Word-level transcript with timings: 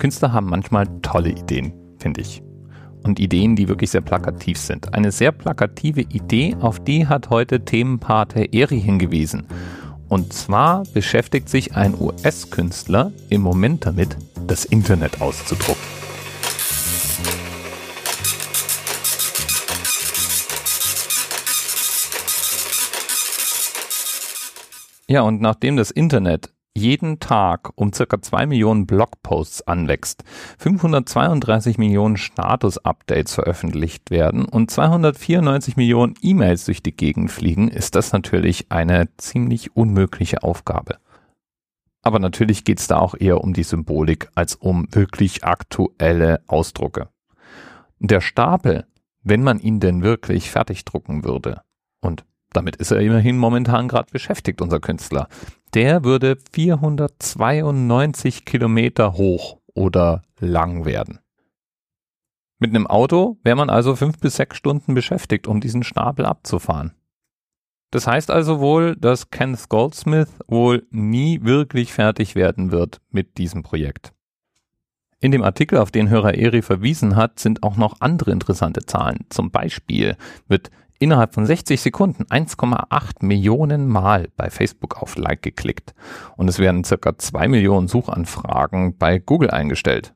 Künstler 0.00 0.32
haben 0.32 0.48
manchmal 0.48 0.86
tolle 1.02 1.28
Ideen, 1.28 1.74
finde 1.98 2.22
ich. 2.22 2.42
Und 3.02 3.20
Ideen, 3.20 3.54
die 3.54 3.68
wirklich 3.68 3.90
sehr 3.90 4.00
plakativ 4.00 4.58
sind. 4.58 4.94
Eine 4.94 5.12
sehr 5.12 5.30
plakative 5.30 6.00
Idee, 6.00 6.56
auf 6.58 6.80
die 6.80 7.06
hat 7.06 7.28
heute 7.28 7.66
Themenpate 7.66 8.46
Eri 8.52 8.80
hingewiesen. 8.80 9.46
Und 10.08 10.32
zwar 10.32 10.84
beschäftigt 10.94 11.50
sich 11.50 11.76
ein 11.76 11.94
US-Künstler 12.00 13.12
im 13.28 13.42
Moment 13.42 13.84
damit, 13.84 14.16
das 14.46 14.64
Internet 14.64 15.20
auszudrucken. 15.20 15.84
Ja, 25.08 25.22
und 25.22 25.42
nachdem 25.42 25.76
das 25.76 25.90
Internet 25.90 26.50
jeden 26.76 27.18
Tag 27.20 27.72
um 27.74 27.92
circa 27.92 28.22
zwei 28.22 28.46
Millionen 28.46 28.86
Blogposts 28.86 29.66
anwächst, 29.66 30.22
532 30.58 31.78
Millionen 31.78 32.16
Status-Updates 32.16 33.34
veröffentlicht 33.34 34.10
werden 34.10 34.44
und 34.44 34.70
294 34.70 35.76
Millionen 35.76 36.14
E-Mails 36.22 36.64
durch 36.64 36.82
die 36.82 36.96
Gegend 36.96 37.30
fliegen, 37.30 37.68
ist 37.68 37.94
das 37.94 38.12
natürlich 38.12 38.70
eine 38.70 39.08
ziemlich 39.16 39.76
unmögliche 39.76 40.42
Aufgabe. 40.42 40.98
Aber 42.02 42.18
natürlich 42.18 42.64
geht 42.64 42.80
es 42.80 42.86
da 42.86 42.98
auch 42.98 43.14
eher 43.18 43.42
um 43.42 43.52
die 43.52 43.62
Symbolik 43.62 44.30
als 44.34 44.54
um 44.54 44.86
wirklich 44.92 45.44
aktuelle 45.44 46.42
Ausdrucke. 46.46 47.08
Der 47.98 48.22
Stapel, 48.22 48.86
wenn 49.22 49.42
man 49.42 49.58
ihn 49.58 49.80
denn 49.80 50.02
wirklich 50.02 50.50
fertig 50.50 50.84
drucken 50.86 51.24
würde, 51.24 51.60
und 52.00 52.24
damit 52.52 52.76
ist 52.76 52.90
er 52.90 53.00
immerhin 53.00 53.38
momentan 53.38 53.86
gerade 53.86 54.10
beschäftigt, 54.10 54.62
unser 54.62 54.80
Künstler, 54.80 55.28
der 55.74 56.04
würde 56.04 56.36
492 56.52 58.44
Kilometer 58.44 59.14
hoch 59.14 59.58
oder 59.74 60.22
lang 60.38 60.84
werden. 60.84 61.20
Mit 62.58 62.70
einem 62.70 62.86
Auto 62.86 63.38
wäre 63.42 63.56
man 63.56 63.70
also 63.70 63.96
fünf 63.96 64.18
bis 64.18 64.36
sechs 64.36 64.56
Stunden 64.56 64.94
beschäftigt, 64.94 65.46
um 65.46 65.60
diesen 65.60 65.82
Stapel 65.82 66.26
abzufahren. 66.26 66.92
Das 67.90 68.06
heißt 68.06 68.30
also 68.30 68.60
wohl, 68.60 68.96
dass 68.96 69.30
Kenneth 69.30 69.68
Goldsmith 69.68 70.28
wohl 70.46 70.86
nie 70.90 71.42
wirklich 71.42 71.92
fertig 71.92 72.36
werden 72.36 72.70
wird 72.70 73.00
mit 73.10 73.38
diesem 73.38 73.62
Projekt. 73.62 74.12
In 75.18 75.32
dem 75.32 75.42
Artikel, 75.42 75.78
auf 75.78 75.90
den 75.90 76.08
Hörer 76.08 76.34
Eri 76.34 76.62
verwiesen 76.62 77.16
hat, 77.16 77.38
sind 77.38 77.62
auch 77.62 77.76
noch 77.76 78.00
andere 78.00 78.30
interessante 78.30 78.86
Zahlen. 78.86 79.26
Zum 79.28 79.50
Beispiel 79.50 80.16
wird 80.48 80.70
innerhalb 81.00 81.34
von 81.34 81.44
60 81.44 81.80
Sekunden 81.80 82.24
1,8 82.24 83.24
Millionen 83.24 83.88
Mal 83.88 84.28
bei 84.36 84.50
Facebook 84.50 85.02
auf 85.02 85.16
Like 85.16 85.42
geklickt 85.42 85.94
und 86.36 86.46
es 86.46 86.60
werden 86.60 86.84
circa 86.84 87.18
2 87.18 87.48
Millionen 87.48 87.88
Suchanfragen 87.88 88.96
bei 88.96 89.18
Google 89.18 89.50
eingestellt. 89.50 90.14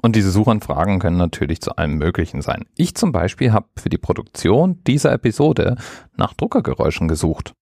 Und 0.00 0.14
diese 0.14 0.30
Suchanfragen 0.30 0.98
können 0.98 1.16
natürlich 1.16 1.62
zu 1.62 1.76
allem 1.76 1.94
Möglichen 1.94 2.42
sein. 2.42 2.66
Ich 2.76 2.94
zum 2.94 3.10
Beispiel 3.10 3.52
habe 3.52 3.68
für 3.76 3.88
die 3.88 3.98
Produktion 3.98 4.84
dieser 4.84 5.10
Episode 5.12 5.76
nach 6.14 6.34
Druckergeräuschen 6.34 7.08
gesucht. 7.08 7.54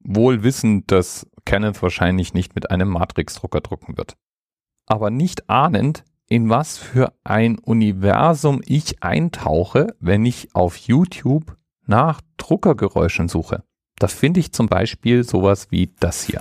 Wohl 0.00 0.42
wissend, 0.42 0.90
dass 0.90 1.30
Kenneth 1.44 1.80
wahrscheinlich 1.80 2.34
nicht 2.34 2.56
mit 2.56 2.72
einem 2.72 2.88
Matrix-Drucker 2.88 3.60
drucken 3.60 3.96
wird. 3.96 4.16
Aber 4.86 5.10
nicht 5.10 5.48
ahnend, 5.48 6.02
in 6.32 6.48
was 6.48 6.78
für 6.78 7.12
ein 7.24 7.58
Universum 7.58 8.62
ich 8.64 9.02
eintauche, 9.02 9.88
wenn 10.00 10.24
ich 10.24 10.54
auf 10.54 10.78
YouTube 10.78 11.58
nach 11.86 12.22
Druckergeräuschen 12.38 13.28
suche. 13.28 13.64
Da 13.98 14.08
finde 14.08 14.40
ich 14.40 14.50
zum 14.50 14.66
Beispiel 14.66 15.24
sowas 15.24 15.66
wie 15.68 15.92
das 16.00 16.22
hier. 16.24 16.40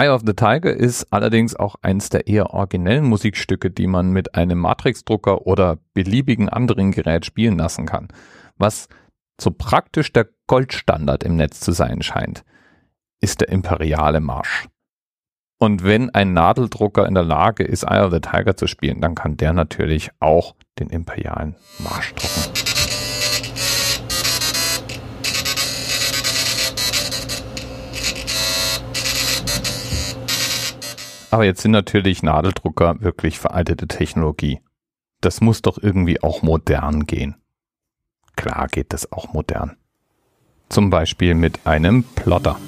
Eye 0.00 0.08
of 0.08 0.22
the 0.24 0.32
Tiger 0.32 0.72
ist 0.72 1.12
allerdings 1.12 1.54
auch 1.54 1.76
eines 1.82 2.08
der 2.08 2.26
eher 2.26 2.54
originellen 2.54 3.04
Musikstücke, 3.04 3.70
die 3.70 3.86
man 3.86 4.12
mit 4.12 4.34
einem 4.34 4.58
Matrix-Drucker 4.58 5.46
oder 5.46 5.76
beliebigen 5.92 6.48
anderen 6.48 6.90
Gerät 6.90 7.26
spielen 7.26 7.58
lassen 7.58 7.84
kann, 7.84 8.08
was 8.56 8.88
so 9.38 9.50
praktisch 9.50 10.10
der 10.10 10.28
Goldstandard 10.46 11.22
im 11.22 11.36
Netz 11.36 11.60
zu 11.60 11.72
sein 11.72 12.00
scheint, 12.00 12.44
ist 13.20 13.42
der 13.42 13.50
imperiale 13.50 14.20
Marsch. 14.20 14.68
Und 15.58 15.84
wenn 15.84 16.08
ein 16.08 16.32
Nadeldrucker 16.32 17.06
in 17.06 17.12
der 17.12 17.24
Lage 17.24 17.64
ist, 17.64 17.82
Eye 17.82 18.02
of 18.02 18.10
the 18.10 18.20
Tiger 18.20 18.56
zu 18.56 18.66
spielen, 18.66 19.02
dann 19.02 19.14
kann 19.14 19.36
der 19.36 19.52
natürlich 19.52 20.10
auch 20.18 20.54
den 20.78 20.88
imperialen 20.88 21.56
Marsch 21.78 22.14
drucken. 22.14 22.69
Aber 31.30 31.44
jetzt 31.44 31.62
sind 31.62 31.70
natürlich 31.70 32.22
Nadeldrucker 32.22 33.00
wirklich 33.00 33.38
veraltete 33.38 33.86
Technologie. 33.86 34.60
Das 35.20 35.40
muss 35.40 35.62
doch 35.62 35.78
irgendwie 35.78 36.22
auch 36.22 36.42
modern 36.42 37.06
gehen. 37.06 37.36
Klar 38.36 38.66
geht 38.68 38.92
das 38.92 39.12
auch 39.12 39.32
modern. 39.32 39.76
Zum 40.68 40.90
Beispiel 40.90 41.34
mit 41.34 41.66
einem 41.66 42.02
Plotter. 42.02 42.58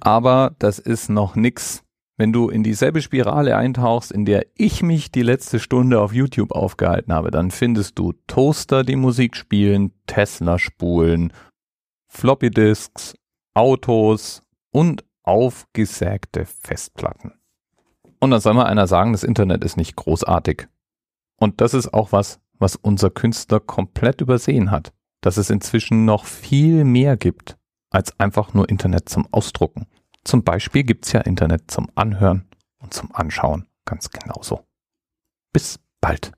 Aber 0.00 0.54
das 0.58 0.78
ist 0.78 1.08
noch 1.08 1.34
nix 1.36 1.84
wenn 2.18 2.32
du 2.32 2.48
in 2.48 2.64
dieselbe 2.64 3.00
Spirale 3.00 3.56
eintauchst, 3.56 4.10
in 4.10 4.24
der 4.24 4.44
ich 4.54 4.82
mich 4.82 5.12
die 5.12 5.22
letzte 5.22 5.60
Stunde 5.60 6.00
auf 6.00 6.12
YouTube 6.12 6.50
aufgehalten 6.52 7.12
habe, 7.12 7.30
dann 7.30 7.52
findest 7.52 7.98
du 7.98 8.12
Toaster, 8.26 8.82
die 8.82 8.96
Musik 8.96 9.36
spielen, 9.36 9.92
Tesla-Spulen, 10.06 11.32
Floppy-Disks, 12.08 13.14
Autos 13.54 14.42
und 14.72 15.04
aufgesägte 15.22 16.44
Festplatten. 16.44 17.34
Und 18.18 18.32
dann 18.32 18.40
soll 18.40 18.54
mal 18.54 18.66
einer 18.66 18.88
sagen, 18.88 19.12
das 19.12 19.22
Internet 19.22 19.62
ist 19.62 19.76
nicht 19.76 19.94
großartig. 19.94 20.66
Und 21.36 21.60
das 21.60 21.72
ist 21.72 21.94
auch 21.94 22.10
was, 22.10 22.40
was 22.58 22.74
unser 22.74 23.10
Künstler 23.10 23.60
komplett 23.60 24.20
übersehen 24.20 24.72
hat. 24.72 24.92
Dass 25.20 25.36
es 25.36 25.50
inzwischen 25.50 26.04
noch 26.04 26.24
viel 26.24 26.84
mehr 26.84 27.16
gibt 27.16 27.56
als 27.90 28.18
einfach 28.18 28.54
nur 28.54 28.68
Internet 28.68 29.08
zum 29.08 29.26
Ausdrucken. 29.32 29.86
Zum 30.28 30.44
Beispiel 30.44 30.82
gibt 30.82 31.06
es 31.06 31.12
ja 31.12 31.22
Internet 31.22 31.70
zum 31.70 31.88
Anhören 31.94 32.46
und 32.80 32.92
zum 32.92 33.14
Anschauen 33.14 33.66
ganz 33.86 34.10
genauso. 34.10 34.60
Bis 35.54 35.78
bald. 36.02 36.32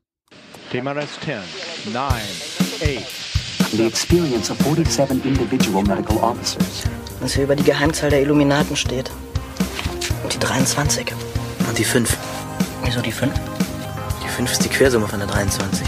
TMRS 0.71 1.19
10, 1.25 1.93
9, 1.93 2.05
8. 2.05 3.73
The 3.73 3.85
experience 3.85 4.49
of 4.49 4.59
47 4.59 5.25
individual 5.25 5.83
medical 5.83 6.19
officers. 6.19 6.85
Was 7.19 7.35
hier 7.35 7.43
über 7.43 7.57
die 7.57 7.65
Geheimzahl 7.65 8.11
der 8.11 8.23
Illuminaten 8.23 8.77
steht. 8.77 9.11
Und 10.23 10.35
die 10.35 10.39
23. 10.39 11.13
Und 11.69 11.77
die 11.77 11.83
5. 11.83 12.17
Wieso 12.85 13.01
die 13.01 13.11
5? 13.11 13.35
Die 14.23 14.29
5 14.29 14.53
ist 14.53 14.65
die 14.65 14.69
Quersumme 14.69 15.09
von 15.09 15.19
der 15.19 15.27
23. 15.27 15.85